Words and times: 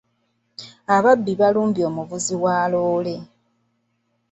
Ababbi 0.95 1.31
baalumbye 1.39 1.83
omuvuzi 1.89 2.35
wa 2.43 2.55
loole. 2.71 3.15